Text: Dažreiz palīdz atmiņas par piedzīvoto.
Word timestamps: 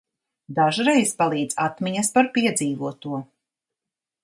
Dažreiz 0.59 1.11
palīdz 1.19 1.53
atmiņas 1.67 2.11
par 2.17 2.31
piedzīvoto. 2.39 3.23